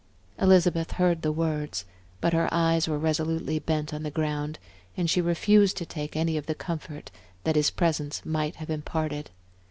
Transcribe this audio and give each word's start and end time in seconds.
Elizabeth 0.39 0.93
heard 0.93 1.21
the 1.21 1.31
words, 1.31 1.85
but 2.21 2.33
her 2.33 2.49
eyes 2.51 2.87
were 2.87 2.97
resolutely 2.97 3.59
bent 3.59 3.93
on 3.93 4.01
the 4.01 4.09
ground, 4.09 4.57
and 4.97 5.07
she 5.11 5.21
refused 5.21 5.77
to 5.77 5.85
take 5.85 6.15
any 6.15 6.37
of 6.37 6.47
the 6.47 6.55
comfort 6.55 7.11
that 7.43 7.55
his 7.55 7.69
presence 7.69 8.25
might 8.25 8.55
have 8.55 8.71
imparted. 8.71 9.29